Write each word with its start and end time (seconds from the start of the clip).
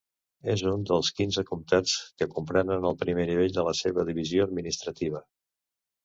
És 0.51 0.61
un 0.67 0.85
dels 0.91 1.09
quinze 1.17 1.41
comtats 1.49 1.91
que 2.21 2.27
comprenen 2.37 2.87
el 2.91 2.97
primer 3.01 3.25
nivell 3.31 3.53
de 3.59 3.65
la 3.67 3.75
seva 3.81 4.07
divisió 4.09 4.47
administrativa. 4.49 5.21